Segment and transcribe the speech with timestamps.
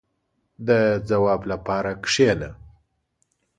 [0.67, 0.69] •د
[1.09, 2.49] ځواب لپاره کښېنه.